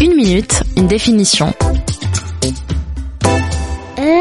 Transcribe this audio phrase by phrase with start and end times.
[0.00, 1.52] Une minute, une définition.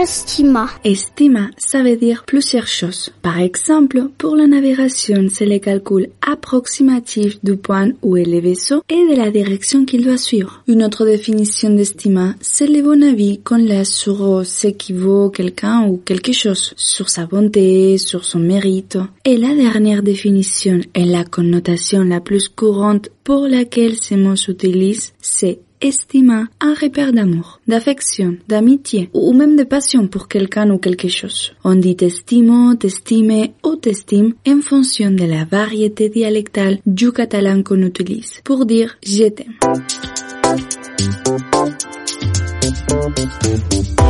[0.04, 0.70] Estima.
[0.84, 3.10] Estima, ça veut dire plusieurs choses.
[3.22, 8.84] Par exemple, pour la navigation, c'est le calcul approximatif du point où est le vaisseau
[8.90, 10.62] et de la direction qu'il doit suivre.
[10.68, 15.88] Une autre définition d'estima, c'est le bon avis qu'on laisse sur ce qui vaut quelqu'un
[15.88, 18.98] ou quelque chose, sur sa bonté, sur son mérite.
[19.24, 25.14] Et la dernière définition et la connotation la plus courante pour laquelle ces mots s'utilisent,
[25.22, 31.10] c'est estima un repère d'amour, d'affection, d'amitié ou même de passion pour quelqu'un ou quelque
[31.10, 31.54] chose.
[31.64, 37.82] On dit estimo, t'estime ou t'estime en fonction de la variété dialectale du catalan qu'on
[37.82, 39.54] utilise pour dire je t'aime.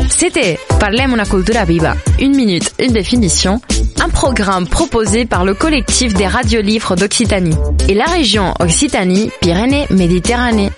[0.09, 3.59] C'était Parlem una cultura viva, une minute, une définition,
[3.99, 7.55] un programme proposé par le collectif des radiolivres d'Occitanie
[7.89, 10.69] et la région Occitanie-Pyrénées-Méditerranée.